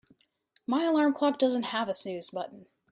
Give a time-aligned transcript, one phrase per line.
[0.65, 2.65] My alarm clock doesn't have a snooze button.